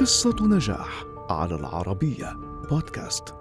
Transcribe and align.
قصة 0.00 0.36
نجاح 0.40 1.04
على 1.30 1.54
العربية 1.54 2.36
بودكاست 2.70 3.34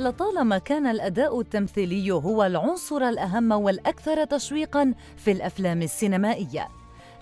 لطالما 0.00 0.58
كان 0.58 0.86
الأداء 0.86 1.40
التمثيلي 1.40 2.10
هو 2.10 2.44
العنصر 2.44 3.08
الأهم 3.08 3.52
والأكثر 3.52 4.24
تشويقا 4.24 4.94
في 5.16 5.32
الأفلام 5.32 5.82
السينمائية. 5.82 6.68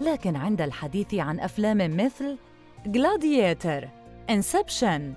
لكن 0.01 0.37
عند 0.37 0.61
الحديث 0.61 1.15
عن 1.15 1.41
أفلام 1.41 1.97
مثل 1.97 2.39
Gladiator 2.87 3.89
Inception 4.31 5.13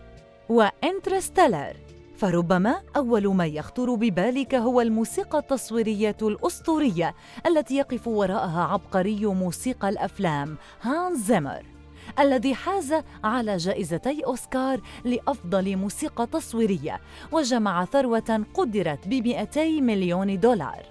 و 0.50 0.59
Interstellar 0.59 1.74
فربما 2.18 2.82
أول 2.96 3.36
ما 3.36 3.46
يخطر 3.46 3.96
ببالك 3.96 4.56
هو 4.56 4.82
الموسيقى 4.82 5.38
التصويرية 5.38 6.18
الأسطورية 6.22 7.16
التي 7.48 7.76
يقف 7.76 8.08
وراءها 8.08 8.64
عبقري 8.64 9.26
موسيقى 9.26 9.90
الأفلام 9.90 10.58
هانز 10.82 11.20
زيمر. 11.26 11.66
الذي 12.20 12.56
حاز 12.56 12.94
على 13.24 13.58
جائزتي 13.58 14.26
أوسكار 14.26 14.82
لأفضل 15.04 15.78
موسيقى 15.78 16.28
تصويرية 16.28 17.02
وجمع 17.32 17.86
ثروة 17.86 18.46
قدرت 18.54 19.08
ب 19.08 19.14
200 19.14 19.82
مليون 19.82 20.40
دولار. 20.40 20.86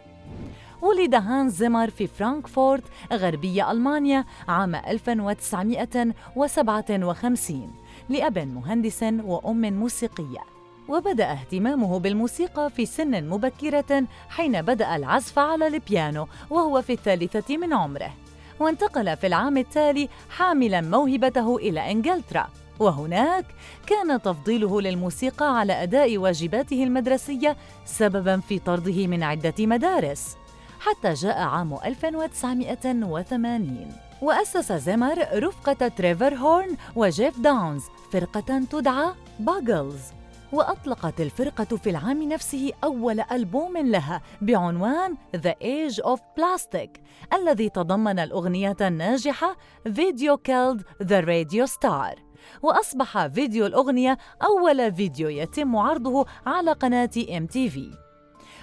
ولد 0.83 1.15
هانز 1.15 1.55
زيمر 1.55 1.91
في 1.91 2.07
فرانكفورت 2.07 2.85
غربية 3.13 3.71
ألمانيا 3.71 4.25
عام 4.49 4.75
1957 4.75 7.73
لأب 8.09 8.39
مهندس 8.39 9.03
وأم 9.03 9.73
موسيقية. 9.73 10.41
وبدأ 10.89 11.33
اهتمامه 11.33 11.99
بالموسيقى 11.99 12.71
في 12.71 12.87
سن 12.87 13.29
مبكرة 13.29 14.05
حين 14.29 14.63
بدأ 14.63 14.97
العزف 14.97 15.39
على 15.39 15.67
البيانو 15.67 16.29
وهو 16.51 16.83
في 16.83 16.93
الثالثة 16.93 17.57
من 17.57 17.73
عمره. 17.73 18.13
وانتقل 18.61 19.17
في 19.17 19.27
العام 19.27 19.57
التالي 19.57 20.09
حاملا 20.31 20.81
موهبته 20.81 21.57
إلى 21.57 21.91
إنجلترا. 21.91 22.49
وهناك 22.79 23.45
كان 23.87 24.23
تفضيله 24.23 24.81
للموسيقى 24.81 25.59
على 25.59 25.83
أداء 25.83 26.19
واجباته 26.19 26.85
المدرسية 26.85 27.57
سببا 27.85 28.41
في 28.41 28.59
طرده 28.59 29.07
من 29.07 29.23
عدة 29.23 29.55
مدارس 29.59 30.37
حتى 30.81 31.13
جاء 31.13 31.39
عام 31.39 31.79
1980 31.85 33.93
وأسس 34.23 34.73
زمر 34.73 35.27
رفقة 35.35 35.89
تريفر 35.89 36.35
هورن 36.35 36.77
وجيف 36.97 37.41
داونز 37.41 37.83
فرقة 38.13 38.63
تدعى 38.71 39.13
باجلز. 39.39 40.20
وأطلقت 40.53 41.21
الفرقة 41.21 41.77
في 41.77 41.91
العام 41.91 42.23
نفسه 42.23 42.73
أول 42.85 43.21
ألبوم 43.21 43.77
لها 43.77 44.23
بعنوان 44.43 45.17
The 45.37 45.55
Age 45.63 46.01
of 46.05 46.19
Plastic 46.19 46.89
الذي 47.33 47.69
تضمن 47.69 48.19
الأغنية 48.19 48.77
الناجحة 48.81 49.57
Video 49.95 50.37
Killed 50.37 50.83
The 51.03 51.25
Radio 51.25 51.67
Star. 51.71 52.19
وأصبح 52.63 53.27
فيديو 53.27 53.67
الأغنية 53.67 54.19
أول 54.43 54.95
فيديو 54.95 55.29
يتم 55.29 55.77
عرضه 55.77 56.27
على 56.47 56.73
قناة 56.73 57.11
MTV 57.17 57.79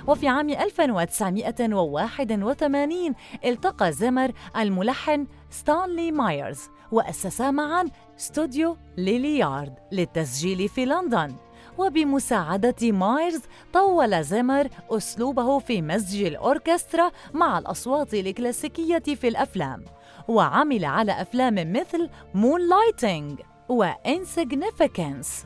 وفي 0.08 0.28
عام 0.28 0.50
1981 0.50 3.14
التقى 3.46 3.92
زمر 3.92 4.32
الملحن 4.58 5.28
ستانلي 5.50 6.12
مايرز 6.12 6.60
وأسسا 6.92 7.52
معا 7.52 7.86
استوديو 8.20 8.78
ليليارد 8.98 9.74
للتسجيل 9.92 10.70
في 10.70 10.86
لندن. 10.86 11.36
وبمساعدة 11.78 12.92
مايرز 12.92 13.42
طور 13.74 14.24
زمر 14.24 14.68
أسلوبه 14.90 15.60
في 15.60 15.82
مزج 15.82 16.24
الأوركسترا 16.24 17.12
مع 17.34 17.58
الأصوات 17.58 18.14
الكلاسيكية 18.14 19.16
في 19.16 19.28
الأفلام 19.28 19.86
وعمل 20.28 20.86
على 20.86 21.22
أفلام 21.22 21.74
مثل 21.74 22.10
Moonlighting 22.34 22.62
و 22.70 23.40
Insignificance 23.70 25.46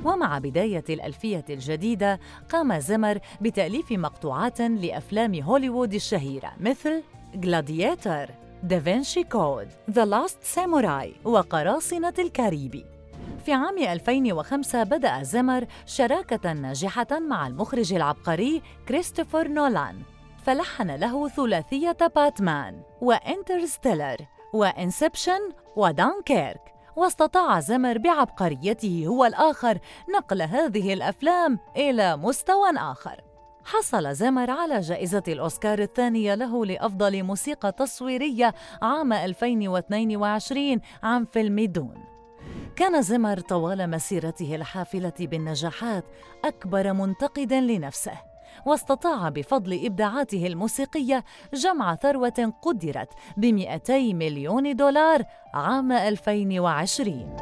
ومع 0.04 0.38
بداية 0.38 0.84
الألفية 0.91 1.44
الجديدة 1.50 2.20
قام 2.48 2.78
زمر 2.78 3.19
بتأليف 3.41 3.92
مقطوعات 3.92 4.60
لأفلام 4.60 5.34
هوليوود 5.34 5.94
الشهيرة 5.94 6.53
مثل 6.60 7.03
Gladiator 7.34 8.30
Da 8.62 8.80
Vinci 8.80 9.24
Code 9.24 9.69
The 9.91 10.04
Last 10.04 10.38
Samurai 10.42 11.14
وقراصنة 11.24 12.14
الكاريبي. 12.18 12.95
في 13.46 13.52
عام 13.52 13.78
2005 13.78 14.82
بدأ 14.82 15.22
زمر 15.22 15.66
شراكة 15.86 16.52
ناجحة 16.52 17.06
مع 17.10 17.46
المخرج 17.46 17.92
العبقري 17.92 18.62
كريستوفر 18.88 19.48
نولان 19.48 20.02
فلحن 20.44 20.90
له 20.90 21.28
ثلاثية 21.28 21.96
باتمان 22.16 22.82
و 23.00 23.09
Interstellar 23.09 24.16
و 24.52 24.61
Inception 24.61 25.41
ودانكيرك 25.76 26.74
واستطاع 26.96 27.60
زمر 27.60 27.98
بعبقريته 27.98 29.04
هو 29.06 29.24
الآخر 29.24 29.78
نقل 30.16 30.42
هذه 30.42 30.92
الأفلام 30.92 31.58
إلى 31.76 32.16
مستوى 32.16 32.70
آخر. 32.76 33.20
حصل 33.64 34.14
زمر 34.14 34.50
على 34.50 34.80
جائزة 34.80 35.22
الأوسكار 35.28 35.78
الثانية 35.78 36.34
له 36.34 36.66
لأفضل 36.66 37.22
موسيقى 37.22 37.72
تصويرية 37.72 38.54
عام 38.82 39.12
2022 39.12 40.80
عن 41.03 41.24
فيلم 41.24 41.60
دون. 41.60 42.16
كان 42.76 43.02
زمر 43.02 43.40
طوال 43.40 43.90
مسيرته 43.90 44.54
الحافلة 44.54 45.12
بالنجاحات 45.20 46.04
أكبر 46.44 46.92
منتقد 46.92 47.52
لنفسه 47.52 48.12
واستطاع 48.66 49.28
بفضل 49.28 49.80
إبداعاته 49.84 50.46
الموسيقية 50.46 51.24
جمع 51.54 51.94
ثروة 51.94 52.52
قدرت 52.62 53.08
ب 53.36 53.44
200 53.46 53.98
مليون 53.98 54.76
دولار 54.76 55.22
عام 55.54 55.92
2020 55.92 57.36